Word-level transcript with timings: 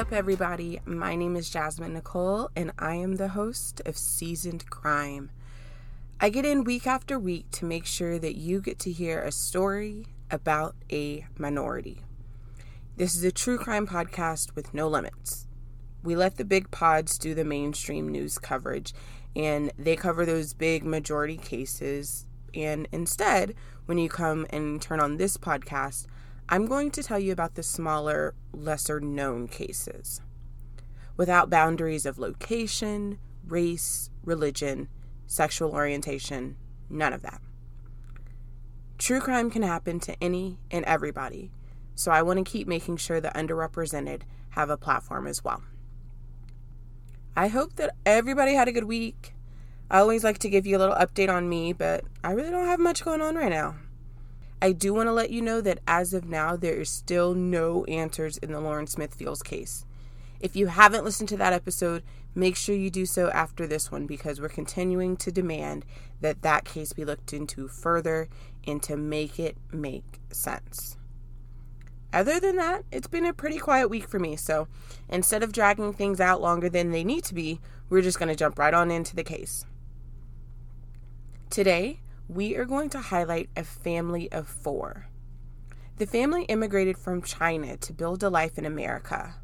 up, 0.00 0.12
everybody? 0.14 0.80
My 0.86 1.14
name 1.14 1.36
is 1.36 1.50
Jasmine 1.50 1.92
Nicole, 1.92 2.48
and 2.56 2.72
I 2.78 2.94
am 2.94 3.16
the 3.16 3.28
host 3.28 3.82
of 3.84 3.98
Seasoned 3.98 4.70
Crime. 4.70 5.28
I 6.18 6.30
get 6.30 6.46
in 6.46 6.64
week 6.64 6.86
after 6.86 7.18
week 7.18 7.50
to 7.50 7.66
make 7.66 7.84
sure 7.84 8.18
that 8.18 8.34
you 8.34 8.62
get 8.62 8.78
to 8.78 8.92
hear 8.92 9.20
a 9.20 9.30
story 9.30 10.06
about 10.30 10.74
a 10.90 11.26
minority. 11.36 12.00
This 12.96 13.14
is 13.14 13.24
a 13.24 13.30
true 13.30 13.58
crime 13.58 13.86
podcast 13.86 14.54
with 14.56 14.72
no 14.72 14.88
limits. 14.88 15.46
We 16.02 16.16
let 16.16 16.38
the 16.38 16.46
big 16.46 16.70
pods 16.70 17.18
do 17.18 17.34
the 17.34 17.44
mainstream 17.44 18.08
news 18.08 18.38
coverage, 18.38 18.94
and 19.36 19.70
they 19.78 19.96
cover 19.96 20.24
those 20.24 20.54
big 20.54 20.82
majority 20.82 21.36
cases. 21.36 22.24
And 22.54 22.88
instead, 22.90 23.54
when 23.84 23.98
you 23.98 24.08
come 24.08 24.46
and 24.48 24.80
turn 24.80 24.98
on 24.98 25.18
this 25.18 25.36
podcast, 25.36 26.06
I'm 26.52 26.66
going 26.66 26.90
to 26.92 27.02
tell 27.04 27.20
you 27.20 27.30
about 27.30 27.54
the 27.54 27.62
smaller, 27.62 28.34
lesser 28.52 28.98
known 28.98 29.46
cases. 29.46 30.20
Without 31.16 31.48
boundaries 31.48 32.04
of 32.04 32.18
location, 32.18 33.20
race, 33.46 34.10
religion, 34.24 34.88
sexual 35.28 35.70
orientation, 35.70 36.56
none 36.88 37.12
of 37.12 37.22
that. 37.22 37.40
True 38.98 39.20
crime 39.20 39.48
can 39.48 39.62
happen 39.62 40.00
to 40.00 40.20
any 40.20 40.58
and 40.72 40.84
everybody, 40.86 41.52
so 41.94 42.10
I 42.10 42.22
want 42.22 42.44
to 42.44 42.50
keep 42.50 42.66
making 42.66 42.96
sure 42.96 43.20
the 43.20 43.28
underrepresented 43.28 44.22
have 44.50 44.70
a 44.70 44.76
platform 44.76 45.28
as 45.28 45.44
well. 45.44 45.62
I 47.36 47.46
hope 47.46 47.76
that 47.76 47.94
everybody 48.04 48.54
had 48.54 48.66
a 48.66 48.72
good 48.72 48.84
week. 48.84 49.34
I 49.88 50.00
always 50.00 50.24
like 50.24 50.38
to 50.38 50.50
give 50.50 50.66
you 50.66 50.76
a 50.76 50.80
little 50.80 50.96
update 50.96 51.32
on 51.32 51.48
me, 51.48 51.72
but 51.72 52.02
I 52.24 52.32
really 52.32 52.50
don't 52.50 52.66
have 52.66 52.80
much 52.80 53.04
going 53.04 53.20
on 53.20 53.36
right 53.36 53.50
now. 53.50 53.76
I 54.62 54.72
do 54.72 54.92
want 54.92 55.06
to 55.06 55.12
let 55.12 55.30
you 55.30 55.40
know 55.40 55.60
that 55.62 55.80
as 55.86 56.12
of 56.12 56.26
now, 56.26 56.54
there 56.54 56.74
is 56.74 56.90
still 56.90 57.34
no 57.34 57.84
answers 57.84 58.36
in 58.36 58.52
the 58.52 58.60
Lauren 58.60 58.86
Smith 58.86 59.14
Fields 59.14 59.42
case. 59.42 59.86
If 60.38 60.54
you 60.54 60.66
haven't 60.66 61.04
listened 61.04 61.28
to 61.30 61.36
that 61.38 61.52
episode, 61.52 62.02
make 62.34 62.56
sure 62.56 62.74
you 62.74 62.90
do 62.90 63.06
so 63.06 63.30
after 63.30 63.66
this 63.66 63.90
one 63.90 64.06
because 64.06 64.40
we're 64.40 64.48
continuing 64.48 65.16
to 65.18 65.32
demand 65.32 65.84
that 66.20 66.42
that 66.42 66.64
case 66.64 66.92
be 66.92 67.04
looked 67.04 67.32
into 67.32 67.68
further 67.68 68.28
and 68.66 68.82
to 68.82 68.96
make 68.96 69.38
it 69.38 69.56
make 69.72 70.20
sense. 70.30 70.98
Other 72.12 72.40
than 72.40 72.56
that, 72.56 72.84
it's 72.90 73.06
been 73.06 73.24
a 73.24 73.32
pretty 73.32 73.58
quiet 73.58 73.88
week 73.88 74.08
for 74.08 74.18
me, 74.18 74.36
so 74.36 74.66
instead 75.08 75.42
of 75.42 75.52
dragging 75.52 75.92
things 75.92 76.20
out 76.20 76.42
longer 76.42 76.68
than 76.68 76.90
they 76.90 77.04
need 77.04 77.24
to 77.24 77.34
be, 77.34 77.60
we're 77.88 78.02
just 78.02 78.18
going 78.18 78.28
to 78.28 78.34
jump 78.34 78.58
right 78.58 78.74
on 78.74 78.90
into 78.90 79.14
the 79.14 79.24
case. 79.24 79.64
Today, 81.50 82.00
we 82.30 82.54
are 82.54 82.64
going 82.64 82.88
to 82.88 83.00
highlight 83.00 83.50
a 83.56 83.64
family 83.64 84.30
of 84.30 84.46
four. 84.46 85.06
The 85.96 86.06
family 86.06 86.44
immigrated 86.44 86.96
from 86.96 87.22
China 87.22 87.76
to 87.78 87.92
build 87.92 88.22
a 88.22 88.30
life 88.30 88.56
in 88.56 88.64
America. 88.64 89.34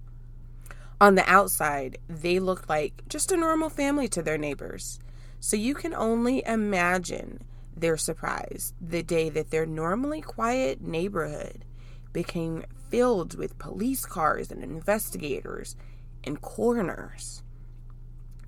On 1.00 1.16
the 1.16 1.28
outside, 1.28 1.98
they 2.08 2.38
looked 2.38 2.68
like 2.68 3.02
just 3.08 3.32
a 3.32 3.36
normal 3.36 3.70
family 3.70 4.06
to 4.08 4.22
their 4.22 4.38
neighbors. 4.38 5.00
So 5.40 5.56
you 5.56 5.74
can 5.74 5.94
only 5.94 6.44
imagine 6.46 7.42
their 7.76 7.96
surprise 7.96 8.72
the 8.80 9.02
day 9.02 9.30
that 9.30 9.50
their 9.50 9.66
normally 9.66 10.20
quiet 10.20 10.80
neighborhood 10.80 11.64
became 12.12 12.64
filled 12.88 13.36
with 13.36 13.58
police 13.58 14.06
cars 14.06 14.52
and 14.52 14.62
investigators 14.62 15.74
and 16.22 16.40
coroners. 16.40 17.42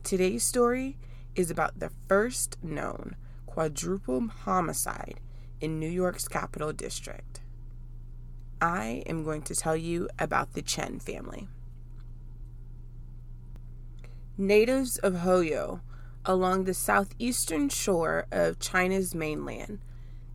Today's 0.05 0.45
story 0.45 0.97
is 1.35 1.51
about 1.51 1.81
the 1.81 1.91
first 2.07 2.57
known 2.63 3.17
quadruple 3.59 4.29
homicide 4.45 5.19
in 5.61 5.81
New 5.81 5.91
York's 5.91 6.29
Capital 6.29 6.73
District. 6.73 7.41
I 8.61 9.03
am 9.05 9.25
going 9.25 9.43
to 9.43 9.55
tell 9.57 9.77
you 9.77 10.09
about 10.17 10.53
the 10.53 10.63
Chen 10.63 11.01
family. 11.01 11.49
Natives 14.37 14.99
of 14.99 15.15
Hoyo, 15.15 15.81
along 16.25 16.65
the 16.65 16.73
southeastern 16.73 17.69
shore 17.69 18.29
of 18.31 18.61
China's 18.61 19.13
mainland, 19.13 19.81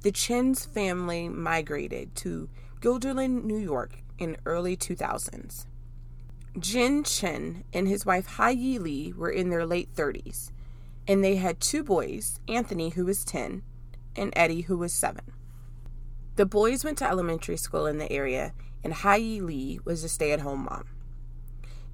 the 0.01 0.11
Chen's 0.11 0.65
family 0.65 1.29
migrated 1.29 2.15
to 2.15 2.49
Guilderland, 2.81 3.45
New 3.45 3.57
York 3.57 3.99
in 4.17 4.35
early 4.45 4.75
2000s. 4.75 5.65
Jin 6.59 7.05
Chen 7.05 7.63
and 7.71 7.87
his 7.87 8.05
wife 8.05 8.25
Hai 8.25 8.49
Yi 8.49 8.79
Li 8.79 9.13
were 9.15 9.31
in 9.31 9.49
their 9.49 9.65
late 9.65 9.95
30s 9.95 10.51
and 11.07 11.23
they 11.23 11.35
had 11.35 11.59
two 11.59 11.83
boys 11.83 12.39
Anthony, 12.47 12.89
who 12.89 13.05
was 13.05 13.25
10, 13.25 13.63
and 14.15 14.33
Eddie, 14.35 14.61
who 14.61 14.77
was 14.77 14.93
7. 14.93 15.21
The 16.35 16.45
boys 16.45 16.83
went 16.83 16.97
to 16.99 17.09
elementary 17.09 17.57
school 17.57 17.85
in 17.85 17.97
the 17.97 18.11
area, 18.11 18.53
and 18.83 18.93
Hai 18.93 19.17
Yi 19.17 19.41
Li 19.41 19.79
was 19.85 20.03
a 20.03 20.09
stay 20.09 20.31
at 20.31 20.41
home 20.41 20.65
mom. 20.65 20.85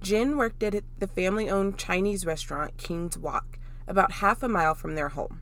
Jin 0.02 0.38
worked 0.38 0.64
at 0.64 0.84
the 1.00 1.08
family 1.08 1.50
owned 1.50 1.78
Chinese 1.78 2.25
restaurant 2.25 2.78
King's 2.78 3.18
Walk, 3.18 3.59
about 3.88 4.14
half 4.14 4.44
a 4.44 4.47
mile 4.47 4.75
from 4.75 4.96
their 4.96 5.09
home. 5.09 5.41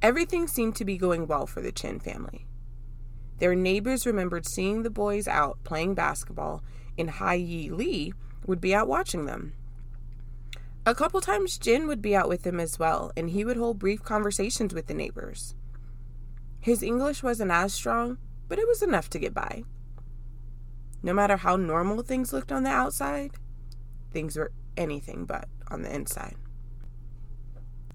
Everything 0.00 0.46
seemed 0.48 0.76
to 0.76 0.84
be 0.84 0.96
going 0.96 1.26
well 1.26 1.46
for 1.46 1.60
the 1.60 1.72
Chen 1.72 2.00
family. 2.00 2.46
Their 3.38 3.54
neighbors 3.54 4.06
remembered 4.06 4.46
seeing 4.46 4.82
the 4.82 4.90
boys 4.90 5.28
out 5.28 5.62
playing 5.64 5.94
basketball, 5.94 6.62
and 6.96 7.10
Hai 7.10 7.34
Yi 7.34 7.70
Li 7.70 8.14
would 8.46 8.60
be 8.60 8.74
out 8.74 8.88
watching 8.88 9.26
them. 9.26 9.52
A 10.86 10.94
couple 10.94 11.20
times, 11.20 11.58
Jin 11.58 11.86
would 11.86 12.00
be 12.00 12.16
out 12.16 12.28
with 12.28 12.42
them 12.42 12.58
as 12.58 12.78
well, 12.78 13.12
and 13.16 13.30
he 13.30 13.44
would 13.44 13.58
hold 13.58 13.78
brief 13.78 14.02
conversations 14.02 14.72
with 14.72 14.86
the 14.86 14.94
neighbors. 14.94 15.54
His 16.58 16.82
English 16.82 17.22
wasn't 17.22 17.50
as 17.50 17.74
strong, 17.74 18.18
but 18.48 18.58
it 18.58 18.66
was 18.66 18.82
enough 18.82 19.10
to 19.10 19.18
get 19.18 19.34
by. 19.34 19.64
No 21.02 21.12
matter 21.12 21.36
how 21.36 21.56
normal 21.56 22.02
things 22.02 22.32
looked 22.32 22.50
on 22.50 22.62
the 22.62 22.70
outside, 22.70 23.32
things 24.10 24.36
were 24.36 24.52
anything 24.76 25.26
but 25.26 25.48
on 25.70 25.82
the 25.82 25.94
inside. 25.94 26.36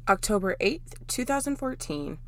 October 0.07 0.55
8th, 0.61 1.07
2014, 1.07 2.19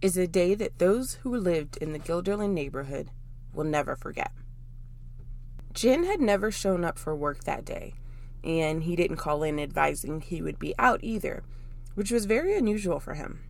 is 0.00 0.16
a 0.16 0.28
day 0.28 0.54
that 0.54 0.78
those 0.78 1.14
who 1.22 1.36
lived 1.36 1.76
in 1.78 1.92
the 1.92 1.98
Guilderland 1.98 2.52
neighborhood 2.52 3.10
will 3.52 3.64
never 3.64 3.96
forget. 3.96 4.32
Jin 5.72 6.04
had 6.04 6.20
never 6.20 6.52
shown 6.52 6.84
up 6.84 6.98
for 6.98 7.16
work 7.16 7.44
that 7.44 7.64
day, 7.64 7.94
and 8.44 8.82
he 8.82 8.94
didn't 8.94 9.16
call 9.16 9.42
in 9.42 9.58
advising 9.58 10.20
he 10.20 10.42
would 10.42 10.58
be 10.58 10.74
out 10.78 11.00
either, 11.02 11.42
which 11.94 12.10
was 12.10 12.26
very 12.26 12.56
unusual 12.56 13.00
for 13.00 13.14
him. 13.14 13.40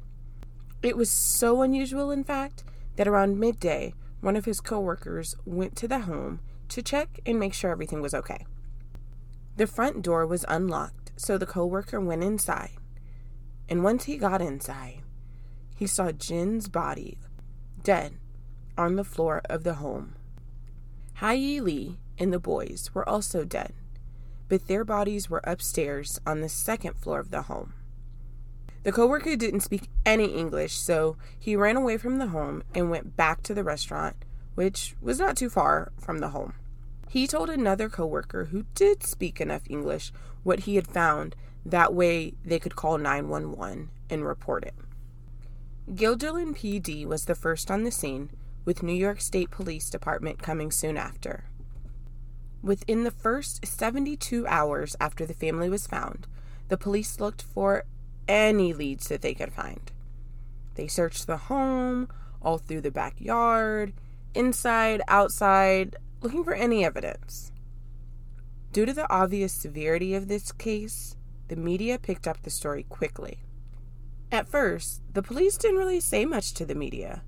It 0.83 0.97
was 0.97 1.11
so 1.11 1.63
unusual, 1.63 2.11
in 2.11 2.25
fact, 2.25 2.63
that 2.97 3.09
around 3.09 3.41
midday, 3.41 3.95
one 4.21 4.37
of 4.37 4.45
his 4.45 4.61
coworkers 4.61 5.35
went 5.45 5.77
to 5.77 5.89
the 5.89 6.01
home 6.01 6.41
to 6.69 6.83
check 6.83 7.21
and 7.27 7.39
make 7.39 7.55
sure 7.55 7.71
everything 7.71 8.01
was 8.01 8.15
okay. 8.15 8.47
The 9.57 9.67
front 9.67 10.03
door 10.03 10.27
was 10.27 10.45
unlocked, 10.49 11.13
so 11.17 11.37
the 11.37 11.47
coworker 11.47 12.01
went 12.01 12.23
inside. 12.23 12.73
And 13.69 13.83
once 13.83 14.05
he 14.05 14.17
got 14.17 14.43
inside, 14.43 15.03
he 15.77 15.87
saw 15.87 16.13
Jin's 16.13 16.69
body 16.69 17.19
dead 17.83 18.15
on 18.77 18.97
the 18.97 19.05
floor 19.05 19.43
of 19.49 19.65
the 19.65 19.75
home. 19.75 20.15
Hai 21.15 21.35
Yi 21.35 21.61
Li 21.61 21.99
and 22.19 22.33
the 22.33 22.39
boys 22.39 22.91
were 22.95 23.09
also 23.09 23.45
dead 23.45 23.73
but 24.55 24.69
their 24.69 24.85
bodies 24.85 25.29
were 25.29 25.41
upstairs 25.43 26.21
on 26.25 26.41
the 26.41 26.49
second 26.49 26.95
floor 26.95 27.19
of 27.19 27.33
the 27.33 27.43
home. 27.43 27.73
The 28.85 28.93
coworker 28.93 29.35
didn't 29.35 29.63
speak 29.63 29.89
any 30.07 30.27
English, 30.27 30.75
so 30.75 31.17
he 31.37 31.57
ran 31.57 31.77
away 31.77 31.97
from 31.97 32.19
the 32.19 32.29
home 32.29 32.63
and 32.73 32.89
went 32.89 33.17
back 33.17 33.43
to 33.43 33.53
the 33.53 33.65
restaurant, 33.65 34.15
which 34.55 34.95
was 35.01 35.19
not 35.19 35.37
too 35.37 35.51
far 35.51 35.91
from 35.99 36.19
the 36.19 36.29
home. 36.29 36.53
He 37.09 37.27
told 37.27 37.51
another 37.51 37.89
coworker 37.89 38.45
who 38.45 38.67
did 38.77 39.03
speak 39.03 39.41
enough 39.41 39.63
English 39.69 40.13
what 40.45 40.61
he 40.61 40.77
had 40.77 40.87
found, 40.87 41.35
that 41.67 41.93
way 41.93 42.35
they 42.45 42.61
could 42.61 42.77
call 42.77 42.97
911 42.97 43.91
and 44.09 44.25
report 44.25 44.63
it. 44.63 44.75
Guilderland 45.93 46.59
PD 46.59 47.05
was 47.05 47.25
the 47.25 47.35
first 47.35 47.73
on 47.73 47.83
the 47.83 47.91
scene, 47.91 48.31
with 48.65 48.85
New 48.85 48.95
York 48.95 49.21
State 49.21 49.51
Police 49.51 49.91
Department 49.91 50.41
coming 50.41 50.71
soon 50.71 50.97
after. 50.97 51.47
Within 52.65 53.05
the 53.05 53.11
first 53.11 53.67
72 53.67 54.47
hours 54.47 54.97
after 54.99 55.27
the 55.27 55.35
family 55.35 55.69
was 55.69 55.87
found, 55.87 56.27
the 56.69 56.79
police 56.79 57.21
looked 57.21 57.43
for 57.43 57.85
any 58.27 58.73
leads 58.73 59.09
that 59.09 59.21
they 59.21 59.35
could 59.35 59.53
find. 59.53 59.93
They 60.75 60.87
searched 60.87 61.27
the 61.27 61.37
home, 61.37 62.09
all 62.41 62.57
through 62.57 62.81
the 62.81 62.91
backyard, 62.91 63.93
inside, 64.33 65.03
outside, 65.09 65.97
looking 66.23 66.43
for 66.43 66.55
any 66.55 66.87
evidence. 66.87 67.53
Due 68.73 68.87
to 68.87 68.95
the 68.95 69.13
obvious 69.13 69.53
severity 69.53 70.15
of 70.15 70.29
this 70.29 70.51
case, 70.51 71.17
the 71.49 71.57
media 71.57 71.99
picked 71.99 72.27
up 72.27 72.43
the 72.43 72.51
story 72.51 72.85
quickly. 72.85 73.41
At 74.33 74.49
first, 74.49 75.03
the 75.13 75.23
police 75.23 75.59
didn't 75.59 75.77
really 75.77 76.01
say 76.01 76.25
much 76.25 76.55
to 76.55 76.65
the 76.65 76.75
media, 76.75 77.25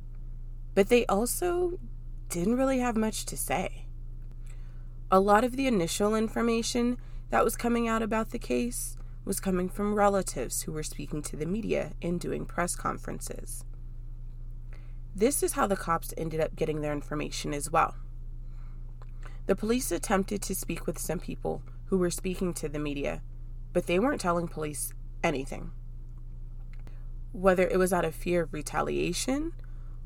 but 0.75 0.89
they 0.89 1.05
also 1.05 1.79
didn't 2.31 2.57
really 2.57 2.79
have 2.79 2.97
much 2.97 3.27
to 3.27 3.37
say 3.37 3.86
a 5.11 5.21
lot 5.21 5.45
of 5.45 5.57
the 5.57 5.67
initial 5.69 6.17
information 6.17 6.99
that 7.31 7.45
was 7.45 7.57
coming 7.57 7.87
out 7.87 8.03
about 8.03 8.31
the 8.31 8.39
case 8.39 8.97
was 9.25 9.41
coming 9.41 9.69
from 9.69 9.95
relatives 9.95 10.63
who 10.63 10.73
were 10.73 10.83
speaking 10.83 11.23
to 11.23 11.37
the 11.37 11.47
media 11.47 11.93
and 12.03 12.21
doing 12.21 12.45
press 12.45 12.75
conferences. 12.75 13.65
This 15.15 15.43
is 15.43 15.53
how 15.53 15.67
the 15.67 15.77
cops 15.77 16.13
ended 16.17 16.41
up 16.41 16.57
getting 16.57 16.81
their 16.81 16.93
information 16.93 17.55
as 17.55 17.71
well. 17.71 17.95
The 19.47 19.57
police 19.57 19.93
attempted 19.93 20.43
to 20.43 20.55
speak 20.55 20.87
with 20.87 20.99
some 20.99 21.21
people 21.21 21.63
who 21.87 21.99
were 21.99 22.11
speaking 22.11 22.53
to 22.55 22.69
the 22.69 22.81
media, 22.81 23.23
but 23.73 23.87
they 23.87 23.99
weren't 23.99 24.21
telling 24.21 24.49
police 24.49 24.93
anything. 25.23 25.71
Whether 27.33 27.67
it 27.67 27.79
was 27.79 27.93
out 27.93 28.05
of 28.05 28.15
fear 28.15 28.43
of 28.43 28.53
retaliation 28.53 29.53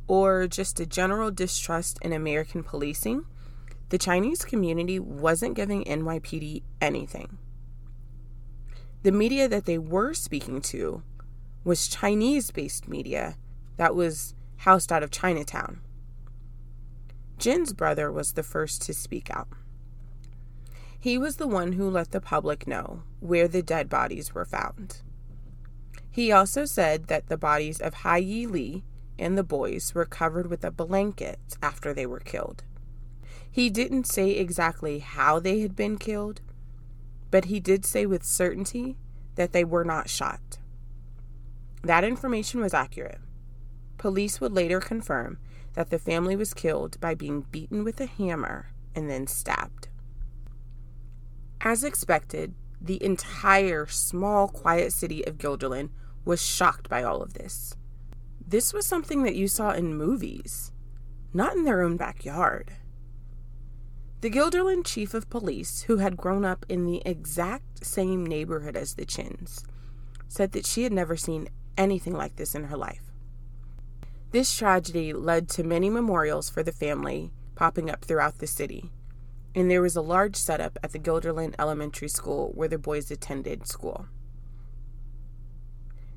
or 0.06 0.46
just 0.46 0.79
a 0.79 0.87
general 0.87 1.31
distrust 1.31 1.99
in 2.03 2.12
American 2.12 2.62
policing, 2.62 3.25
the 3.91 3.99
Chinese 3.99 4.45
community 4.45 4.99
wasn't 4.99 5.55
giving 5.55 5.85
NYPD 5.85 6.63
anything. 6.81 7.39
The 9.03 9.13
media 9.13 9.49
that 9.49 9.65
they 9.65 9.79
were 9.79 10.15
speaking 10.15 10.61
to 10.63 11.03
was 11.65 11.89
Chinese 11.89 12.51
based 12.51 12.89
media 12.89 13.37
that 13.77 13.95
was 13.95 14.35
housed 14.59 14.93
out 14.93 15.03
of 15.03 15.11
Chinatown. 15.11 15.81
Jin's 17.37 17.73
brother 17.73 18.13
was 18.13 18.33
the 18.33 18.43
first 18.43 18.83
to 18.83 18.95
speak 18.95 19.31
out. 19.31 19.49
He 20.99 21.19
was 21.19 21.37
the 21.37 21.49
one 21.49 21.73
who 21.73 21.89
let 21.89 22.13
the 22.13 22.21
public 22.21 22.67
know 22.67 23.03
where 23.21 23.49
the 23.49 23.63
dead 23.63 23.89
bodies 23.89 24.35
were 24.35 24.45
found. 24.45 25.01
He 26.11 26.31
also 26.31 26.65
said 26.65 27.07
that 27.07 27.29
the 27.29 27.39
bodies 27.39 27.81
of 27.81 27.95
Hai 27.95 28.19
Yi 28.19 28.47
Li 28.47 28.85
and 29.19 29.37
the 29.37 29.43
boys 29.43 29.95
were 29.95 30.05
covered 30.05 30.49
with 30.49 30.63
a 30.65 30.71
blanket 30.71 31.41
after 31.63 31.95
they 31.95 32.07
were 32.07 32.21
killed. 32.21 32.63
He 33.50 33.69
didn't 33.70 34.06
say 34.06 34.31
exactly 34.31 35.00
how 35.00 35.41
they 35.41 35.61
had 35.61 35.75
been 35.75 35.99
killed, 35.99 36.41
but 37.31 37.47
he 37.47 37.61
did 37.61 37.85
say 37.85 38.06
with 38.06 38.25
certainty 38.25 38.97
that 39.35 39.52
they 39.52 39.64
were 39.64 39.85
not 39.85 40.08
shot. 40.08 40.58
That 41.82 42.05
information 42.05 42.61
was 42.61 42.75
accurate. 42.75 43.20
Police 43.99 44.41
would 44.41 44.52
later 44.52 44.81
confirm 44.81 45.38
that 45.75 45.91
the 45.91 45.99
family 45.99 46.37
was 46.37 46.55
killed 46.55 47.00
by 47.00 47.14
being 47.14 47.47
beaten 47.50 47.85
with 47.85 48.00
a 48.00 48.06
hammer 48.06 48.70
and 48.94 49.11
then 49.11 49.26
stabbed. 49.26 49.88
As 51.61 51.85
expected, 51.85 52.55
the 52.81 53.03
entire 53.05 53.87
small, 53.87 54.49
quiet 54.49 54.93
city 54.93 55.26
of 55.26 55.38
Guilderland 55.38 55.91
was 56.25 56.43
shocked 56.43 56.88
by 56.88 57.03
all 57.03 57.23
of 57.23 57.35
this. 57.35 57.76
This 58.46 58.73
was 58.73 58.87
something 58.87 59.23
that 59.23 59.37
you 59.37 59.49
saw 59.49 59.73
in 59.73 59.94
movies, 59.94 60.73
not 61.32 61.55
in 61.55 61.64
their 61.64 61.82
own 61.82 61.96
backyard. 61.96 62.73
The 64.20 64.31
Guilderland 64.31 64.84
chief 64.84 65.14
of 65.14 65.31
police, 65.31 65.82
who 65.82 65.96
had 65.96 66.19
grown 66.19 66.44
up 66.44 66.67
in 66.69 66.84
the 66.84 67.00
exact 67.06 67.87
same 67.87 68.26
neighborhood 68.26 68.76
as 68.76 68.94
the 68.94 69.06
Chins, 69.06 69.64
said 70.28 70.52
that 70.52 70.67
she 70.67 70.82
had 70.82 70.93
never 70.93 71.17
seen 71.17 71.49
anything 71.78 72.12
like 72.12 72.37
this 72.37 72.55
in 72.55 72.64
her 72.64 72.76
life. 72.76 73.00
This 74.31 74.55
tragedy 74.55 75.14
led 75.14 75.49
to 75.50 75.64
many 75.64 75.88
memorials 75.88 76.50
for 76.50 76.62
the 76.62 76.70
family 76.70 77.32
popping 77.55 77.88
up 77.88 78.05
throughout 78.05 78.38
the 78.38 78.46
city, 78.46 78.90
and 79.55 79.70
there 79.70 79.81
was 79.81 79.96
a 79.96 80.02
large 80.02 80.37
setup 80.37 80.78
at 80.82 80.93
the 80.93 80.99
Guilderland 80.99 81.55
Elementary 81.58 82.08
School 82.08 82.52
where 82.55 82.69
the 82.69 82.76
boys 82.76 83.11
attended 83.11 83.67
school. 83.67 84.05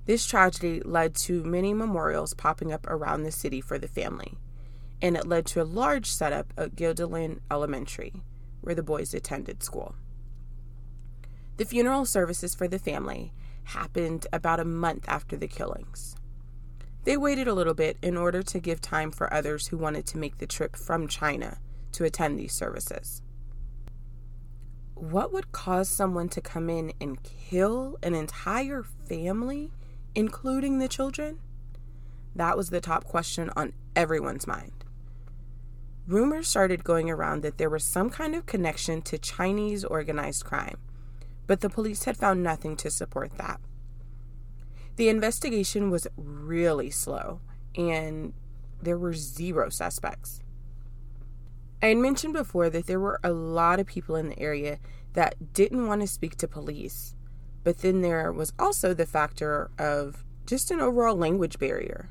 This 0.06 0.26
tragedy 0.26 0.82
led 0.82 1.16
to 1.16 1.46
many 1.46 1.74
memorials 1.74 2.34
popping 2.34 2.74
up 2.74 2.86
around 2.88 3.24
the 3.24 3.32
city 3.32 3.62
for 3.62 3.80
the 3.80 3.88
family, 3.88 4.38
and 5.04 5.18
it 5.18 5.28
led 5.28 5.46
to 5.46 5.62
a 5.62 5.66
large 5.66 6.08
setup 6.08 6.54
at 6.58 6.76
Guilderland 6.76 7.42
Elementary, 7.52 8.14
where 8.62 8.74
the 8.74 8.82
boys 8.82 9.14
attended 9.14 9.62
school. 9.62 9.96
The 11.58 11.66
funeral 11.66 12.06
services 12.06 12.56
for 12.56 12.70
the 12.70 12.80
family 12.80 13.34
happened 13.66 14.26
about 14.32 14.62
a 14.62 14.66
month 14.66 15.04
after 15.10 15.36
the 15.36 15.48
killings. 15.48 16.16
They 17.04 17.18
waited 17.18 17.50
a 17.50 17.54
little 17.54 17.74
bit 17.74 17.98
in 18.02 18.16
order 18.16 18.42
to 18.44 18.60
give 18.60 18.80
time 18.80 19.12
for 19.12 19.32
others 19.32 19.68
who 19.68 19.78
wanted 19.78 20.06
to 20.08 20.18
make 20.18 20.38
the 20.38 20.48
trip 20.48 20.78
from 20.78 21.10
China 21.10 21.58
to 21.92 22.06
attend 22.06 22.40
these 22.40 22.54
services. 22.54 23.22
What 24.96 25.34
would 25.34 25.52
cause 25.52 25.90
someone 25.90 26.30
to 26.30 26.40
come 26.40 26.70
in 26.70 26.94
and 27.02 27.22
kill 27.22 27.98
an 28.02 28.16
entire 28.16 28.84
family 28.84 29.70
including 30.16 30.80
the 30.80 30.88
children? 30.88 31.40
That 32.36 32.56
was 32.56 32.70
the 32.70 32.80
top 32.80 33.04
question 33.04 33.52
on 33.56 33.74
everyone's 33.96 34.48
mind. 34.48 34.83
Rumors 36.08 36.48
started 36.48 36.84
going 36.84 37.10
around 37.10 37.44
that 37.44 37.58
there 37.58 37.70
was 37.70 37.84
some 37.84 38.10
kind 38.10 38.36
of 38.36 38.46
connection 38.46 39.02
to 39.04 39.18
Chinese 39.18 39.84
organized 39.86 40.44
crime, 40.44 40.78
but 41.48 41.62
the 41.62 41.70
police 41.70 42.04
had 42.04 42.18
found 42.18 42.44
nothing 42.44 42.76
to 42.78 42.90
support 42.90 43.38
that. 43.38 43.60
The 44.96 45.10
investigation 45.10 45.90
was 45.90 46.08
really 46.18 46.90
slow, 46.90 47.40
and 47.76 48.34
there 48.82 48.98
were 48.98 49.14
zero 49.14 49.70
suspects. 49.70 50.42
I 51.82 51.88
had 51.88 51.98
mentioned 51.98 52.34
before 52.34 52.70
that 52.70 52.88
there 52.88 53.00
were 53.00 53.20
a 53.24 53.32
lot 53.32 53.80
of 53.80 53.88
people 53.88 54.16
in 54.16 54.30
the 54.30 54.40
area 54.40 54.80
that 55.14 55.54
didn't 55.54 55.88
want 55.88 56.02
to 56.02 56.08
speak 56.08 56.36
to 56.38 56.48
police 56.48 57.16
but 57.64 57.80
then 57.80 58.02
there 58.02 58.32
was 58.32 58.54
also 58.60 58.94
the 58.94 59.06
factor 59.06 59.72
of 59.80 60.24
just 60.46 60.72
an 60.72 60.82
overall 60.82 61.16
language 61.16 61.60
barrier. 61.60 62.10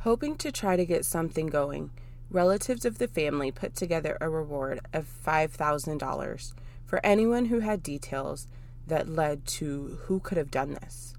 Hoping 0.00 0.36
to 0.36 0.52
try 0.52 0.76
to 0.76 0.84
get 0.84 1.04
something 1.04 1.46
going, 1.46 1.90
relatives 2.30 2.84
of 2.84 2.98
the 2.98 3.08
family 3.08 3.50
put 3.50 3.74
together 3.74 4.16
a 4.20 4.28
reward 4.28 4.80
of 4.92 5.06
$5,000 5.24 6.52
for 6.84 7.00
anyone 7.04 7.46
who 7.46 7.60
had 7.60 7.82
details 7.82 8.48
that 8.86 9.08
led 9.08 9.46
to 9.46 9.98
who 10.04 10.20
could 10.20 10.38
have 10.38 10.50
done 10.50 10.74
this. 10.74 11.14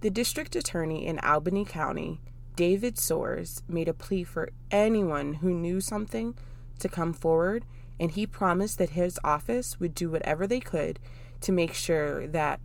The 0.00 0.10
district 0.10 0.54
attorney 0.54 1.06
in 1.06 1.18
Albany 1.20 1.64
County, 1.64 2.20
David 2.54 2.96
Soares, 2.96 3.62
made 3.68 3.88
a 3.88 3.94
plea 3.94 4.24
for 4.24 4.50
anyone 4.70 5.34
who 5.34 5.52
knew 5.52 5.80
something 5.80 6.34
to 6.78 6.88
come 6.88 7.12
forward, 7.12 7.64
and 7.98 8.10
he 8.10 8.26
promised 8.26 8.78
that 8.78 8.90
his 8.90 9.18
office 9.24 9.80
would 9.80 9.94
do 9.94 10.10
whatever 10.10 10.46
they 10.46 10.60
could 10.60 10.98
to 11.40 11.52
make 11.52 11.74
sure 11.74 12.26
that 12.26 12.60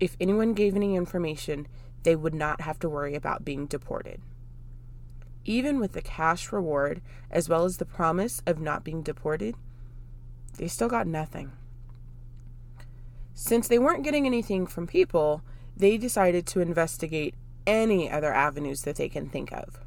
if 0.00 0.16
anyone 0.20 0.54
gave 0.54 0.74
any 0.74 0.96
information, 0.96 1.66
they 2.02 2.16
would 2.16 2.34
not 2.34 2.62
have 2.62 2.78
to 2.80 2.88
worry 2.88 3.14
about 3.14 3.44
being 3.44 3.66
deported. 3.66 4.20
Even 5.44 5.78
with 5.78 5.92
the 5.92 6.02
cash 6.02 6.52
reward, 6.52 7.02
as 7.30 7.48
well 7.48 7.64
as 7.64 7.76
the 7.76 7.84
promise 7.84 8.40
of 8.46 8.60
not 8.60 8.84
being 8.84 9.02
deported, 9.02 9.54
they 10.56 10.68
still 10.68 10.88
got 10.88 11.06
nothing. 11.06 11.52
Since 13.34 13.68
they 13.68 13.78
weren't 13.78 14.04
getting 14.04 14.26
anything 14.26 14.66
from 14.66 14.86
people, 14.86 15.42
they 15.76 15.96
decided 15.96 16.46
to 16.46 16.60
investigate 16.60 17.34
any 17.66 18.10
other 18.10 18.32
avenues 18.32 18.82
that 18.82 18.96
they 18.96 19.08
can 19.08 19.28
think 19.28 19.52
of. 19.52 19.80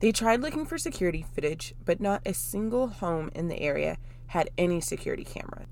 They 0.00 0.12
tried 0.12 0.42
looking 0.42 0.66
for 0.66 0.76
security 0.76 1.24
footage, 1.34 1.74
but 1.84 2.00
not 2.00 2.22
a 2.26 2.34
single 2.34 2.88
home 2.88 3.30
in 3.34 3.48
the 3.48 3.60
area 3.60 3.96
had 4.28 4.50
any 4.58 4.80
security 4.80 5.24
camera. 5.24 5.66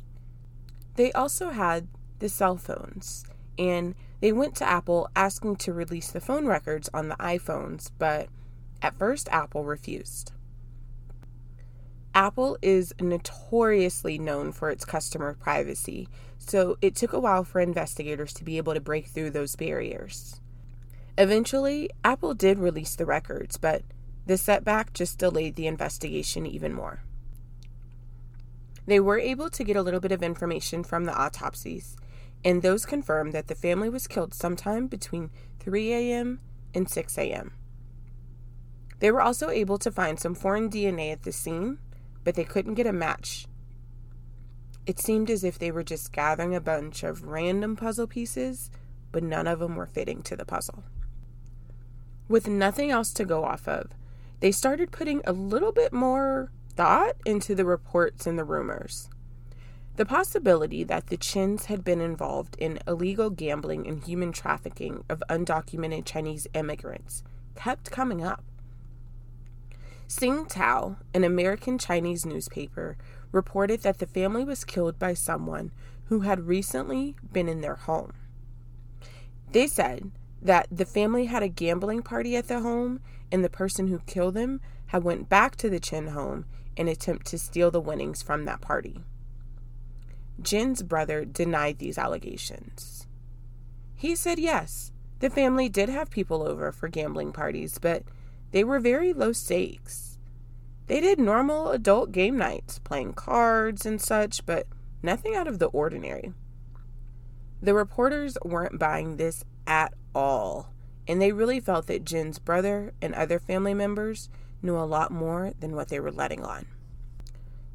They 0.95 1.13
also 1.13 1.51
had 1.51 1.89
the 2.21 2.29
cell 2.29 2.57
phones, 2.57 3.25
and 3.59 3.95
they 4.21 4.33
went 4.33 4.55
to 4.57 4.69
Apple 4.69 5.11
asking 5.15 5.57
to 5.57 5.73
release 5.73 6.11
the 6.11 6.21
phone 6.21 6.47
records 6.47 6.89
on 6.95 7.09
the 7.09 7.17
iPhones, 7.17 7.91
but 7.99 8.29
at 8.85 8.99
first 8.99 9.31
Apple 9.33 9.65
refused. 9.65 10.33
Apple 12.15 12.59
is 12.61 12.93
notoriously 13.01 14.19
known 14.19 14.53
for 14.53 14.69
its 14.69 14.85
customer 14.85 15.33
privacy, 15.33 16.07
so 16.39 16.77
it 16.83 16.95
took 16.95 17.15
a 17.15 17.19
while 17.19 17.45
for 17.45 17.61
investigators 17.61 18.35
to 18.35 18.45
be 18.45 18.59
able 18.59 18.75
to 18.75 18.81
break 18.81 19.07
through 19.07 19.31
those 19.31 19.57
barriers. 19.57 20.39
Eventually, 21.17 21.89
Apple 22.05 22.35
did 22.35 22.59
release 22.59 22.95
the 22.95 23.07
records, 23.07 23.57
but 23.57 23.83
the 24.27 24.37
setback 24.37 24.93
just 24.93 25.19
delayed 25.19 25.57
the 25.57 25.67
investigation 25.67 26.45
even 26.45 26.75
more. 26.75 27.01
They 28.87 29.01
were 29.01 29.19
able 29.19 29.49
to 29.49 29.65
get 29.65 29.77
a 29.77 29.83
little 29.83 30.01
bit 30.01 30.13
of 30.13 30.23
information 30.23 30.85
from 30.85 31.07
the 31.07 31.19
autopsies, 31.19 31.97
and 32.45 32.61
those 32.61 32.85
confirmed 32.85 33.33
that 33.33 33.49
the 33.49 33.55
family 33.55 33.89
was 33.89 34.07
killed 34.07 34.35
sometime 34.35 34.89
between 34.89 35.31
3 35.59 35.91
a.m. 35.95 36.41
and 36.75 36.87
6 36.87 37.17
a.m. 37.17 37.55
They 39.01 39.11
were 39.11 39.23
also 39.23 39.51
able 39.51 39.79
to 39.79 39.91
find 39.91 40.19
some 40.19 40.35
foreign 40.35 40.71
DNA 40.71 41.13
at 41.13 41.23
the 41.23 41.33
scene, 41.33 41.79
but 42.23 42.35
they 42.35 42.45
couldn't 42.45 42.75
get 42.75 42.87
a 42.87 42.93
match. 42.93 43.47
It 44.87 44.99
seemed 44.99 45.31
as 45.31 45.45
if 45.45 45.59
they 45.59 45.71
were 45.71 45.83
just 45.83 46.13
gathering 46.13 46.55
a 46.55 46.61
bunch 46.61 47.03
of 47.03 47.25
random 47.25 47.77
puzzle 47.77 48.07
pieces, 48.07 48.71
but 49.13 49.23
none 49.23 49.47
of 49.47 49.59
them 49.59 49.77
were 49.77 49.87
fitting 49.87 50.23
to 50.23 50.37
the 50.37 50.45
puzzle. 50.45 50.85
With 52.29 52.49
nothing 52.49 52.91
else 52.91 53.13
to 53.15 53.25
go 53.25 53.45
off 53.45 53.69
of, 53.69 53.91
they 54.41 54.53
started 54.53 54.93
putting 54.93 55.23
a 55.25 55.33
little 55.33 55.73
bit 55.73 55.93
more 55.93 56.51
thought 56.75 57.17
into 57.25 57.55
the 57.55 57.65
reports 57.65 58.27
and 58.27 58.39
the 58.39 58.45
rumors. 58.45 59.09
The 59.97 60.05
possibility 60.05 60.83
that 60.85 61.07
the 61.07 61.17
Chins 61.17 61.67
had 61.67 61.85
been 61.85 62.01
involved 62.01 62.57
in 62.59 62.81
illegal 62.87 63.31
gambling 63.31 63.87
and 63.87 64.03
human 64.03 64.33
trafficking 64.33 65.05
of 65.09 65.23
undocumented 65.31 66.05
Chinese 66.05 66.49
immigrants 66.53 67.23
kept 67.55 67.93
coming 67.93 68.25
up. 68.25 68.43
Sing 70.17 70.47
Tao, 70.47 70.97
an 71.13 71.25
American 71.25 71.77
Chinese 71.77 72.25
newspaper, 72.25 72.97
reported 73.33 73.81
that 73.81 73.99
the 73.99 74.07
family 74.07 74.45
was 74.45 74.65
killed 74.65 74.97
by 74.97 75.13
someone 75.13 75.73
who 76.05 76.21
had 76.21 76.47
recently 76.47 77.17
been 77.33 77.49
in 77.49 77.63
their 77.63 77.75
home. 77.75 78.13
They 79.51 79.67
said 79.67 80.13
that 80.41 80.69
the 80.71 80.85
family 80.85 81.25
had 81.25 81.43
a 81.43 81.49
gambling 81.49 82.03
party 82.03 82.37
at 82.37 82.47
the 82.47 82.61
home 82.61 83.01
and 83.33 83.43
the 83.43 83.51
person 83.51 83.89
who 83.89 83.99
killed 84.07 84.35
them 84.35 84.61
had 84.87 85.03
went 85.03 85.29
back 85.29 85.57
to 85.57 85.69
the 85.69 85.81
Chin 85.81 86.07
home 86.07 86.45
in 86.77 86.87
attempt 86.87 87.27
to 87.27 87.39
steal 87.39 87.73
the 87.73 87.81
winnings 87.81 88.23
from 88.23 88.45
that 88.45 88.61
party. 88.61 89.03
Jin's 90.41 90.85
brother 90.85 91.25
denied 91.25 91.81
these 91.81 91.99
allegations. 91.99 93.09
He 93.97 94.15
said 94.15 94.39
yes, 94.39 94.93
the 95.19 95.29
family 95.29 95.69
did 95.69 95.89
have 95.89 96.09
people 96.09 96.45
over 96.45 96.71
for 96.71 96.87
gambling 96.87 97.33
parties, 97.33 97.79
but 97.79 98.05
they 98.55 98.63
were 98.63 98.79
very 98.79 99.13
low 99.13 99.33
stakes. 99.33 100.17
They 100.87 101.01
did 101.01 101.19
normal 101.19 101.73
adult 101.73 102.13
game 102.13 102.39
nights, 102.39 102.79
playing 102.79 103.15
cards 103.15 103.85
and 103.85 104.01
such, 104.01 104.47
but 104.47 104.69
nothing 105.03 105.35
out 105.35 105.49
of 105.49 105.59
the 105.59 105.67
ordinary. 105.67 106.33
The 107.61 107.75
reporters 107.75 108.39
weren't 108.45 108.79
buying 108.79 109.17
this 109.17 109.45
at 109.67 109.93
all, 110.15 110.73
and 111.09 111.21
they 111.21 111.33
really 111.33 111.59
felt 111.59 111.89
that 111.89 112.05
Jen's 112.05 112.39
brother 112.39 112.95
and 113.03 113.13
other 113.13 113.41
family 113.41 113.75
members 113.75 114.29
knew 114.63 114.77
a 114.77 114.87
lot 114.87 115.11
more 115.11 115.53
than 115.59 115.75
what 115.75 115.89
they 115.89 115.99
were 115.99 116.13
letting 116.13 116.45
on. 116.45 116.67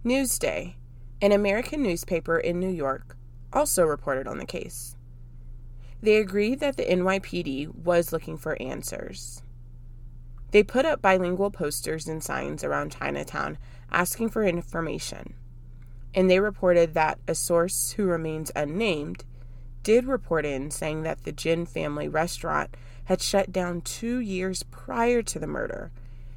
Newsday, 0.06 0.76
an 1.22 1.34
American 1.34 1.84
newspaper 1.84 2.40
in 2.40 2.58
New 2.58 2.72
York, 2.72 3.18
also 3.52 3.84
reported 3.84 4.28
on 4.28 4.38
the 4.38 4.46
case. 4.46 4.96
They 6.02 6.16
agreed 6.16 6.62
that 6.62 6.78
the 6.78 6.86
NYPD 6.86 7.84
was 7.84 8.14
looking 8.14 8.38
for 8.38 8.56
answers. 8.62 9.42
They 10.52 10.64
put 10.64 10.86
up 10.86 11.02
bilingual 11.02 11.52
posters 11.52 12.08
and 12.08 12.24
signs 12.24 12.64
around 12.64 12.92
Chinatown 12.94 13.58
asking 13.92 14.30
for 14.30 14.44
information. 14.44 15.36
And 16.14 16.30
they 16.30 16.40
reported 16.40 16.94
that 16.96 17.20
a 17.28 17.36
source 17.36 17.92
who 17.92 18.06
remains 18.06 18.52
unnamed 18.56 19.26
did 19.84 20.06
report 20.06 20.46
in 20.46 20.72
saying 20.72 21.04
that 21.04 21.24
the 21.24 21.32
Jin 21.32 21.66
family 21.66 22.08
restaurant 22.08 22.76
had 23.06 23.22
shut 23.22 23.52
down 23.52 23.82
two 23.82 24.20
years 24.20 24.64
prior 24.64 25.22
to 25.22 25.40
the 25.40 25.48
murder 25.48 25.92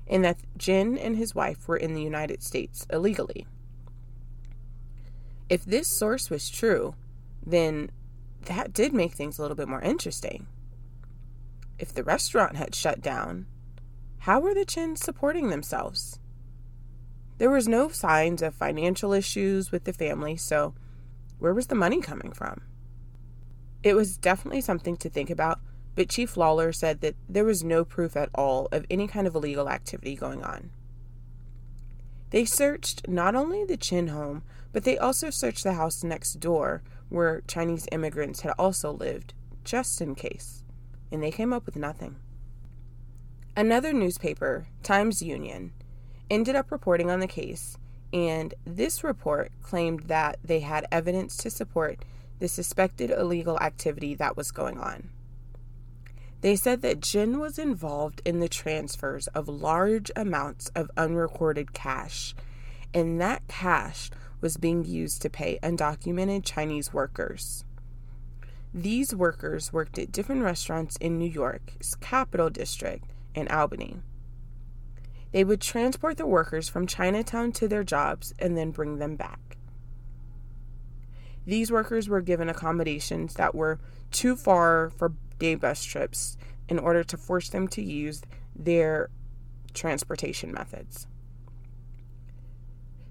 and 0.06 0.24
that 0.24 0.38
Jin 0.56 0.98
and 0.98 1.16
his 1.16 1.34
wife 1.34 1.66
were 1.66 1.76
in 1.76 1.94
the 1.94 2.02
United 2.02 2.42
States 2.42 2.86
illegally. 2.90 3.46
If 5.48 5.64
this 5.64 5.88
source 5.88 6.30
was 6.30 6.50
true, 6.50 6.94
then 7.44 7.90
that 8.42 8.72
did 8.72 8.92
make 8.92 9.12
things 9.12 9.38
a 9.38 9.42
little 9.42 9.56
bit 9.56 9.68
more 9.68 9.80
interesting. 9.80 10.46
If 11.78 11.92
the 11.92 12.04
restaurant 12.04 12.56
had 12.56 12.74
shut 12.74 13.00
down, 13.00 13.46
how 14.22 14.38
were 14.38 14.54
the 14.54 14.64
Chins 14.64 15.00
supporting 15.00 15.50
themselves? 15.50 16.20
There 17.38 17.50
was 17.50 17.66
no 17.66 17.88
signs 17.88 18.40
of 18.40 18.54
financial 18.54 19.12
issues 19.12 19.72
with 19.72 19.82
the 19.82 19.92
family, 19.92 20.36
so 20.36 20.74
where 21.40 21.52
was 21.52 21.66
the 21.66 21.74
money 21.74 22.00
coming 22.00 22.30
from? 22.30 22.62
It 23.82 23.96
was 23.96 24.16
definitely 24.16 24.60
something 24.60 24.96
to 24.98 25.10
think 25.10 25.28
about, 25.28 25.58
but 25.96 26.08
Chief 26.08 26.36
Lawlor 26.36 26.72
said 26.72 27.00
that 27.00 27.16
there 27.28 27.44
was 27.44 27.64
no 27.64 27.84
proof 27.84 28.16
at 28.16 28.30
all 28.32 28.68
of 28.70 28.86
any 28.88 29.08
kind 29.08 29.26
of 29.26 29.34
illegal 29.34 29.68
activity 29.68 30.14
going 30.14 30.44
on. 30.44 30.70
They 32.30 32.44
searched 32.44 33.08
not 33.08 33.34
only 33.34 33.64
the 33.64 33.76
Chin 33.76 34.06
home, 34.06 34.44
but 34.72 34.84
they 34.84 34.98
also 34.98 35.30
searched 35.30 35.64
the 35.64 35.72
house 35.72 36.04
next 36.04 36.34
door 36.34 36.84
where 37.08 37.42
Chinese 37.48 37.88
immigrants 37.90 38.42
had 38.42 38.54
also 38.56 38.92
lived, 38.92 39.34
just 39.64 40.00
in 40.00 40.14
case, 40.14 40.62
and 41.10 41.20
they 41.20 41.32
came 41.32 41.52
up 41.52 41.66
with 41.66 41.74
nothing. 41.74 42.14
Another 43.54 43.92
newspaper, 43.92 44.66
Times 44.82 45.20
Union, 45.20 45.72
ended 46.30 46.56
up 46.56 46.72
reporting 46.72 47.10
on 47.10 47.20
the 47.20 47.26
case, 47.26 47.76
and 48.10 48.54
this 48.64 49.04
report 49.04 49.52
claimed 49.62 50.04
that 50.04 50.38
they 50.42 50.60
had 50.60 50.86
evidence 50.90 51.36
to 51.36 51.50
support 51.50 52.02
the 52.38 52.48
suspected 52.48 53.10
illegal 53.10 53.58
activity 53.60 54.14
that 54.14 54.38
was 54.38 54.52
going 54.52 54.80
on. 54.80 55.10
They 56.40 56.56
said 56.56 56.80
that 56.80 57.00
Jin 57.00 57.40
was 57.40 57.58
involved 57.58 58.22
in 58.24 58.40
the 58.40 58.48
transfers 58.48 59.26
of 59.28 59.48
large 59.48 60.10
amounts 60.16 60.70
of 60.74 60.90
unrecorded 60.96 61.74
cash, 61.74 62.34
and 62.94 63.20
that 63.20 63.46
cash 63.48 64.10
was 64.40 64.56
being 64.56 64.82
used 64.82 65.20
to 65.22 65.30
pay 65.30 65.58
undocumented 65.62 66.42
Chinese 66.42 66.94
workers. 66.94 67.66
These 68.72 69.14
workers 69.14 69.74
worked 69.74 69.98
at 69.98 70.10
different 70.10 70.42
restaurants 70.42 70.96
in 70.96 71.18
New 71.18 71.30
York's 71.30 71.94
Capital 71.96 72.48
District 72.48 73.04
and 73.34 73.48
Albany. 73.48 73.96
They 75.32 75.44
would 75.44 75.60
transport 75.60 76.18
the 76.18 76.26
workers 76.26 76.68
from 76.68 76.86
Chinatown 76.86 77.52
to 77.52 77.68
their 77.68 77.84
jobs 77.84 78.34
and 78.38 78.56
then 78.56 78.70
bring 78.70 78.98
them 78.98 79.16
back. 79.16 79.56
These 81.46 81.72
workers 81.72 82.08
were 82.08 82.20
given 82.20 82.48
accommodations 82.48 83.34
that 83.34 83.54
were 83.54 83.80
too 84.10 84.36
far 84.36 84.90
for 84.90 85.14
day 85.38 85.54
bus 85.54 85.82
trips 85.82 86.36
in 86.68 86.78
order 86.78 87.02
to 87.02 87.16
force 87.16 87.48
them 87.48 87.66
to 87.68 87.82
use 87.82 88.22
their 88.54 89.10
transportation 89.74 90.52
methods. 90.52 91.06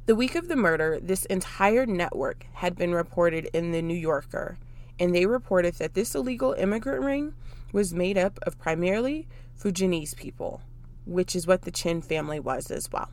The 0.05 0.15
week 0.15 0.35
of 0.35 0.47
the 0.47 0.55
murder, 0.55 0.99
this 1.01 1.25
entire 1.25 1.85
network 1.85 2.45
had 2.53 2.75
been 2.75 2.93
reported 2.93 3.49
in 3.53 3.71
the 3.71 3.81
New 3.81 3.95
Yorker, 3.95 4.57
and 4.99 5.13
they 5.13 5.25
reported 5.25 5.75
that 5.75 5.93
this 5.93 6.15
illegal 6.15 6.53
immigrant 6.53 7.03
ring 7.03 7.33
was 7.71 7.93
made 7.93 8.17
up 8.17 8.39
of 8.43 8.59
primarily 8.59 9.27
Fujianese 9.61 10.15
people, 10.15 10.61
which 11.05 11.35
is 11.35 11.45
what 11.45 11.61
the 11.61 11.71
Chin 11.71 12.01
family 12.01 12.39
was 12.39 12.71
as 12.71 12.91
well. 12.91 13.09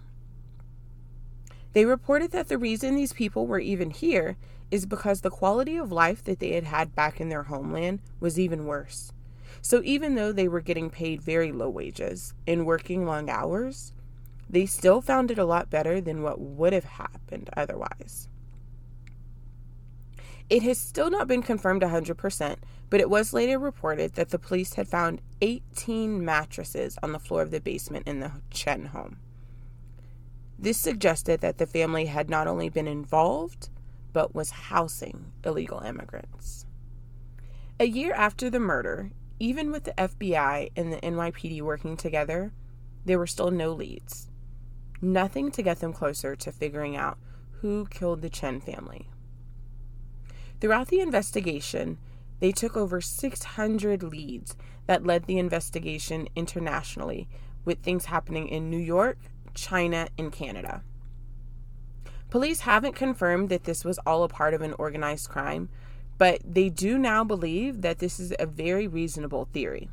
They 1.75 1.85
reported 1.85 2.31
that 2.33 2.49
the 2.49 2.59
reason 2.59 2.97
these 2.97 3.13
people 3.13 3.47
were 3.47 3.59
even 3.59 3.91
here 3.91 4.37
is 4.71 4.87
because 4.87 5.21
the 5.21 5.31
quality 5.31 5.77
of 5.77 5.93
life 5.93 6.25
that 6.25 6.41
they 6.41 6.53
had 6.53 6.65
had 6.65 6.95
back 6.95 7.21
in 7.21 7.29
their 7.29 7.45
homeland 7.45 8.01
was 8.21 8.39
even 8.39 8.67
worse. 8.67 9.13
So 9.61 9.83
even 9.85 10.15
though 10.15 10.33
they 10.33 10.49
were 10.49 10.61
getting 10.61 10.89
paid 10.91 11.21
very 11.21 11.53
low 11.53 11.69
wages 11.69 12.35
and 12.47 12.67
working 12.67 13.05
long 13.05 13.29
hours, 13.29 13.93
they 14.49 14.65
still 14.67 15.01
found 15.03 15.31
it 15.31 15.39
a 15.39 15.45
lot 15.45 15.69
better 15.69 16.01
than 16.01 16.23
what 16.23 16.41
would 16.41 16.73
have 16.73 16.85
happened 16.85 17.51
otherwise. 17.57 18.29
It 20.49 20.63
has 20.63 20.79
still 20.79 21.11
not 21.11 21.29
been 21.29 21.43
confirmed 21.43 21.83
100%, 21.83 22.57
but 22.91 23.01
it 23.01 23.11
was 23.11 23.33
later 23.33 23.59
reported 23.59 24.15
that 24.15 24.31
the 24.31 24.39
police 24.39 24.75
had 24.75 24.89
found 24.89 25.21
18 25.41 26.25
mattresses 26.25 26.99
on 27.03 27.13
the 27.13 27.19
floor 27.19 27.43
of 27.43 27.51
the 27.51 27.61
basement 27.61 28.07
in 28.07 28.21
the 28.21 28.33
Chen 28.51 28.87
home. 28.87 29.19
This 30.59 30.79
suggested 30.79 31.41
that 31.41 31.59
the 31.59 31.67
family 31.67 32.07
had 32.07 32.29
not 32.29 32.47
only 32.47 32.69
been 32.69 32.89
involved, 32.89 33.69
but 34.13 34.35
was 34.35 34.51
housing 34.51 35.33
illegal 35.45 35.81
immigrants. 35.81 36.67
A 37.79 37.85
year 37.85 38.13
after 38.15 38.51
the 38.51 38.59
murder, 38.59 39.13
even 39.39 39.71
with 39.71 39.85
the 39.85 39.93
FBI 39.93 40.71
and 40.75 40.93
the 40.93 40.97
NYPD 40.97 41.63
working 41.63 41.97
together, 41.97 42.53
there 43.05 43.19
were 43.19 43.27
still 43.27 43.51
no 43.51 43.73
leads 43.73 44.29
nothing 45.01 45.51
to 45.53 45.63
get 45.63 45.81
them 45.81 45.93
closer 45.93 46.35
to 46.37 46.53
figuring 46.53 46.97
out 46.97 47.19
who 47.61 47.87
killed 47.87 48.23
the 48.23 48.31
Chen 48.31 48.61
family. 48.61 49.09
Throughout 50.61 50.89
the 50.89 51.01
investigation, 51.01 51.99
they 52.41 52.53
took 52.53 52.77
over 52.77 53.01
600 53.01 54.03
leads 54.03 54.57
that 54.87 55.07
led 55.07 55.27
the 55.27 55.39
investigation 55.39 56.29
internationally, 56.35 57.29
with 57.65 57.81
things 57.81 58.07
happening 58.07 58.49
in 58.49 58.71
New 58.71 58.79
York, 58.79 59.19
China, 59.55 60.09
and 60.17 60.33
Canada. 60.33 60.83
Police 62.31 62.61
haven't 62.61 62.95
confirmed 62.95 63.49
that 63.49 63.65
this 63.65 63.85
was 63.85 63.99
all 64.07 64.23
a 64.23 64.29
part 64.29 64.55
of 64.55 64.63
an 64.63 64.75
organized 64.79 65.29
crime, 65.29 65.69
but 66.19 66.41
they 66.45 66.69
do 66.69 66.99
now 66.99 67.25
believe 67.25 67.83
that 67.83 67.99
this 67.99 68.21
is 68.21 68.35
a 68.39 68.47
very 68.47 68.87
reasonable 68.87 69.49
theory. 69.53 69.89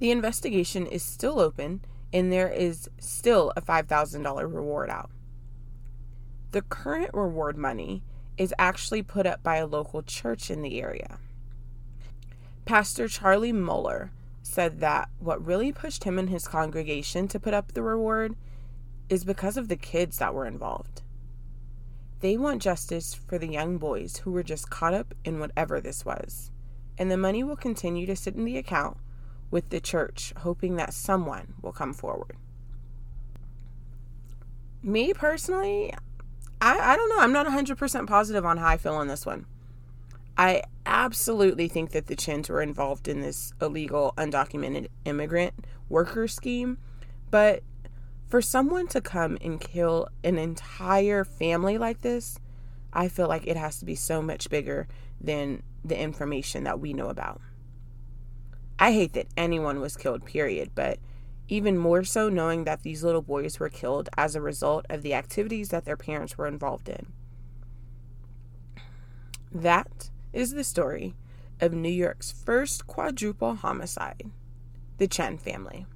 The 0.00 0.10
investigation 0.10 0.86
is 0.86 1.02
still 1.02 1.38
open 1.38 1.82
and 2.12 2.32
there 2.32 2.48
is 2.48 2.90
still 2.98 3.52
a 3.56 3.60
$5,000 3.60 4.52
reward 4.52 4.90
out. 4.90 5.10
The 6.50 6.62
current 6.62 7.10
reward 7.14 7.56
money 7.56 8.02
is 8.40 8.54
actually 8.58 9.02
put 9.02 9.26
up 9.26 9.42
by 9.42 9.56
a 9.56 9.66
local 9.66 10.02
church 10.02 10.50
in 10.50 10.62
the 10.62 10.80
area. 10.80 11.18
Pastor 12.64 13.06
Charlie 13.06 13.52
Muller 13.52 14.12
said 14.42 14.80
that 14.80 15.10
what 15.18 15.44
really 15.44 15.72
pushed 15.72 16.04
him 16.04 16.18
and 16.18 16.30
his 16.30 16.48
congregation 16.48 17.28
to 17.28 17.38
put 17.38 17.52
up 17.52 17.72
the 17.72 17.82
reward 17.82 18.34
is 19.10 19.24
because 19.24 19.58
of 19.58 19.68
the 19.68 19.76
kids 19.76 20.16
that 20.16 20.32
were 20.32 20.46
involved. 20.46 21.02
They 22.20 22.38
want 22.38 22.62
justice 22.62 23.12
for 23.12 23.36
the 23.36 23.46
young 23.46 23.76
boys 23.76 24.16
who 24.16 24.30
were 24.30 24.42
just 24.42 24.70
caught 24.70 24.94
up 24.94 25.12
in 25.22 25.38
whatever 25.38 25.78
this 25.78 26.06
was, 26.06 26.50
and 26.96 27.10
the 27.10 27.18
money 27.18 27.44
will 27.44 27.56
continue 27.56 28.06
to 28.06 28.16
sit 28.16 28.36
in 28.36 28.46
the 28.46 28.56
account 28.56 28.96
with 29.50 29.68
the 29.68 29.80
church, 29.80 30.32
hoping 30.38 30.76
that 30.76 30.94
someone 30.94 31.52
will 31.60 31.72
come 31.72 31.92
forward. 31.92 32.38
Me 34.82 35.12
personally, 35.12 35.92
I, 36.60 36.92
I 36.92 36.96
don't 36.96 37.08
know. 37.08 37.20
I'm 37.20 37.32
not 37.32 37.46
100% 37.46 38.06
positive 38.06 38.44
on 38.44 38.58
how 38.58 38.68
I 38.68 38.76
feel 38.76 38.94
on 38.94 39.08
this 39.08 39.24
one. 39.24 39.46
I 40.36 40.62
absolutely 40.86 41.68
think 41.68 41.90
that 41.90 42.06
the 42.06 42.16
Chins 42.16 42.48
were 42.48 42.62
involved 42.62 43.08
in 43.08 43.20
this 43.20 43.52
illegal, 43.60 44.14
undocumented 44.16 44.88
immigrant 45.04 45.54
worker 45.88 46.28
scheme. 46.28 46.78
But 47.30 47.62
for 48.28 48.40
someone 48.40 48.86
to 48.88 49.00
come 49.00 49.38
and 49.40 49.60
kill 49.60 50.08
an 50.24 50.38
entire 50.38 51.24
family 51.24 51.78
like 51.78 52.00
this, 52.00 52.38
I 52.92 53.08
feel 53.08 53.28
like 53.28 53.46
it 53.46 53.56
has 53.56 53.78
to 53.80 53.84
be 53.84 53.94
so 53.94 54.22
much 54.22 54.50
bigger 54.50 54.88
than 55.20 55.62
the 55.84 55.98
information 55.98 56.64
that 56.64 56.80
we 56.80 56.92
know 56.92 57.08
about. 57.08 57.40
I 58.78 58.92
hate 58.92 59.12
that 59.12 59.26
anyone 59.36 59.80
was 59.80 59.96
killed, 59.96 60.24
period. 60.24 60.70
But 60.74 60.98
even 61.50 61.76
more 61.76 62.04
so 62.04 62.28
knowing 62.28 62.64
that 62.64 62.82
these 62.82 63.02
little 63.02 63.22
boys 63.22 63.58
were 63.58 63.68
killed 63.68 64.08
as 64.16 64.34
a 64.34 64.40
result 64.40 64.86
of 64.88 65.02
the 65.02 65.12
activities 65.12 65.68
that 65.70 65.84
their 65.84 65.96
parents 65.96 66.38
were 66.38 66.46
involved 66.46 66.88
in. 66.88 67.12
That 69.52 70.10
is 70.32 70.52
the 70.52 70.64
story 70.64 71.16
of 71.60 71.72
New 71.72 71.90
York's 71.90 72.30
first 72.30 72.86
quadruple 72.86 73.56
homicide, 73.56 74.30
the 74.98 75.08
Chen 75.08 75.36
family. 75.36 75.86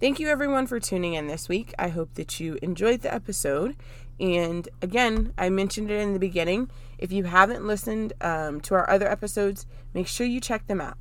Thank 0.00 0.18
you 0.18 0.28
everyone 0.28 0.66
for 0.66 0.80
tuning 0.80 1.14
in 1.14 1.28
this 1.28 1.48
week. 1.48 1.72
I 1.78 1.88
hope 1.88 2.14
that 2.14 2.40
you 2.40 2.58
enjoyed 2.60 3.02
the 3.02 3.14
episode. 3.14 3.76
And 4.18 4.68
again, 4.82 5.32
I 5.38 5.48
mentioned 5.48 5.90
it 5.90 6.00
in 6.00 6.12
the 6.12 6.18
beginning. 6.18 6.70
If 6.98 7.12
you 7.12 7.24
haven't 7.24 7.66
listened 7.66 8.12
um, 8.20 8.60
to 8.62 8.74
our 8.74 8.90
other 8.90 9.08
episodes, 9.08 9.64
make 9.94 10.08
sure 10.08 10.26
you 10.26 10.40
check 10.40 10.66
them 10.66 10.80
out. 10.80 10.98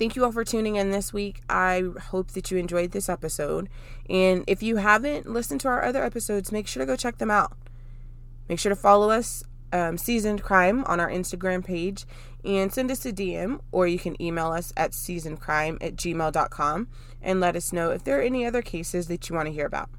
Thank 0.00 0.16
you 0.16 0.24
all 0.24 0.32
for 0.32 0.44
tuning 0.44 0.76
in 0.76 0.92
this 0.92 1.12
week. 1.12 1.42
I 1.50 1.84
hope 2.08 2.30
that 2.30 2.50
you 2.50 2.56
enjoyed 2.56 2.92
this 2.92 3.10
episode. 3.10 3.68
And 4.08 4.44
if 4.46 4.62
you 4.62 4.76
haven't 4.76 5.30
listened 5.30 5.60
to 5.60 5.68
our 5.68 5.84
other 5.84 6.02
episodes, 6.02 6.50
make 6.50 6.66
sure 6.66 6.80
to 6.80 6.86
go 6.86 6.96
check 6.96 7.18
them 7.18 7.30
out. 7.30 7.52
Make 8.48 8.58
sure 8.58 8.70
to 8.70 8.76
follow 8.76 9.10
us, 9.10 9.44
um, 9.74 9.98
Seasoned 9.98 10.42
Crime, 10.42 10.84
on 10.84 11.00
our 11.00 11.10
Instagram 11.10 11.62
page 11.62 12.06
and 12.46 12.72
send 12.72 12.90
us 12.90 13.04
a 13.04 13.12
DM 13.12 13.60
or 13.72 13.86
you 13.86 13.98
can 13.98 14.20
email 14.22 14.52
us 14.52 14.72
at 14.74 14.92
seasonedcrime 14.92 15.76
at 15.82 15.96
gmail.com 15.96 16.88
and 17.20 17.38
let 17.38 17.54
us 17.54 17.70
know 17.70 17.90
if 17.90 18.02
there 18.02 18.18
are 18.18 18.22
any 18.22 18.46
other 18.46 18.62
cases 18.62 19.06
that 19.08 19.28
you 19.28 19.36
want 19.36 19.48
to 19.48 19.52
hear 19.52 19.66
about. 19.66 19.90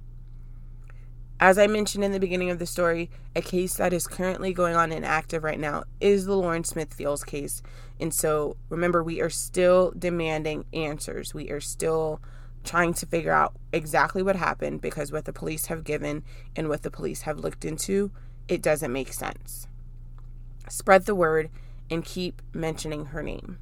As 1.41 1.57
I 1.57 1.65
mentioned 1.65 2.03
in 2.03 2.11
the 2.11 2.19
beginning 2.19 2.51
of 2.51 2.59
the 2.59 2.67
story, 2.67 3.09
a 3.35 3.41
case 3.41 3.73
that 3.73 3.93
is 3.93 4.05
currently 4.05 4.53
going 4.53 4.75
on 4.75 4.91
and 4.91 5.03
active 5.03 5.43
right 5.43 5.59
now 5.59 5.85
is 5.99 6.25
the 6.25 6.37
Lauren 6.37 6.63
Smith 6.63 6.93
Fields 6.93 7.23
case. 7.23 7.63
And 7.99 8.13
so 8.13 8.57
remember, 8.69 9.03
we 9.03 9.21
are 9.21 9.29
still 9.31 9.91
demanding 9.97 10.65
answers. 10.71 11.33
We 11.33 11.49
are 11.49 11.59
still 11.59 12.21
trying 12.63 12.93
to 12.93 13.07
figure 13.07 13.31
out 13.31 13.55
exactly 13.73 14.21
what 14.21 14.35
happened 14.35 14.81
because 14.81 15.11
what 15.11 15.25
the 15.25 15.33
police 15.33 15.65
have 15.65 15.83
given 15.83 16.23
and 16.55 16.69
what 16.69 16.83
the 16.83 16.91
police 16.91 17.23
have 17.23 17.39
looked 17.39 17.65
into, 17.65 18.11
it 18.47 18.61
doesn't 18.61 18.93
make 18.93 19.11
sense. 19.11 19.67
Spread 20.69 21.07
the 21.07 21.15
word 21.15 21.49
and 21.89 22.05
keep 22.05 22.43
mentioning 22.53 23.05
her 23.05 23.23
name. 23.23 23.57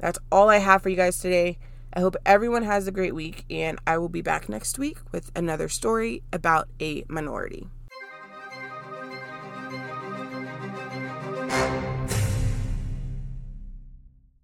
That's 0.00 0.18
all 0.32 0.50
I 0.50 0.58
have 0.58 0.82
for 0.82 0.88
you 0.88 0.96
guys 0.96 1.20
today. 1.20 1.58
I 1.94 2.00
hope 2.00 2.16
everyone 2.24 2.62
has 2.62 2.86
a 2.86 2.92
great 2.92 3.14
week, 3.14 3.44
and 3.50 3.78
I 3.86 3.98
will 3.98 4.08
be 4.08 4.22
back 4.22 4.48
next 4.48 4.78
week 4.78 4.98
with 5.12 5.30
another 5.36 5.68
story 5.68 6.22
about 6.32 6.68
a 6.80 7.04
minority. 7.08 7.68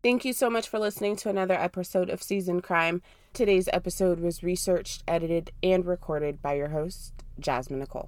Thank 0.02 0.24
you 0.24 0.32
so 0.32 0.48
much 0.48 0.68
for 0.68 0.78
listening 0.78 1.16
to 1.16 1.28
another 1.28 1.54
episode 1.54 2.08
of 2.08 2.22
Season 2.22 2.60
Crime. 2.60 3.02
Today's 3.32 3.68
episode 3.72 4.20
was 4.20 4.42
researched, 4.42 5.02
edited, 5.08 5.50
and 5.62 5.84
recorded 5.86 6.40
by 6.40 6.54
your 6.54 6.68
host, 6.68 7.24
Jasmine 7.40 7.80
Nicole. 7.80 8.06